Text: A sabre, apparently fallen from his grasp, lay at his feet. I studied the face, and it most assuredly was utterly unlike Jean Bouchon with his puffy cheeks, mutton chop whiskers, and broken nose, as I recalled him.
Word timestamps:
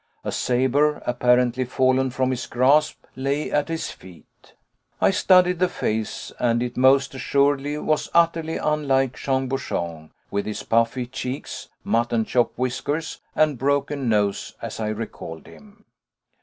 A 0.23 0.31
sabre, 0.31 1.03
apparently 1.05 1.63
fallen 1.63 2.09
from 2.09 2.31
his 2.31 2.47
grasp, 2.47 3.05
lay 3.15 3.51
at 3.51 3.67
his 3.67 3.91
feet. 3.91 4.55
I 4.99 5.11
studied 5.11 5.59
the 5.59 5.69
face, 5.69 6.31
and 6.39 6.63
it 6.63 6.75
most 6.75 7.13
assuredly 7.13 7.77
was 7.77 8.09
utterly 8.11 8.57
unlike 8.57 9.15
Jean 9.15 9.47
Bouchon 9.47 10.09
with 10.31 10.47
his 10.47 10.63
puffy 10.63 11.05
cheeks, 11.05 11.69
mutton 11.83 12.25
chop 12.25 12.51
whiskers, 12.57 13.21
and 13.35 13.59
broken 13.59 14.09
nose, 14.09 14.55
as 14.59 14.79
I 14.79 14.87
recalled 14.87 15.45
him. 15.45 15.85